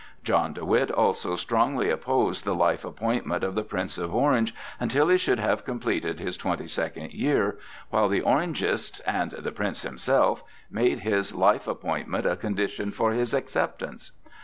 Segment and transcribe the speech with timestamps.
[0.23, 5.09] John de Witt also strongly opposed the life appointment of the Prince of Orange until
[5.09, 7.59] he should have completed his twenty second year,
[7.91, 13.31] while the Orangists and the Prince himself made his life appointment a condition for his
[13.35, 14.11] acceptance.